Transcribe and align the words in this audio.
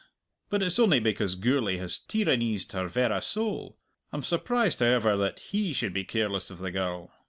But 0.49 0.63
it's 0.63 0.79
only 0.79 0.99
because 0.99 1.35
Gourlay 1.35 1.77
has 1.77 1.99
tyraneezed 1.99 2.71
her 2.71 2.87
verra 2.87 3.21
soul. 3.21 3.77
I'm 4.11 4.23
surprised, 4.23 4.79
however, 4.79 5.15
that 5.17 5.37
he 5.37 5.73
should 5.73 5.93
be 5.93 6.05
careless 6.05 6.49
of 6.49 6.57
the 6.57 6.71
girl. 6.71 7.13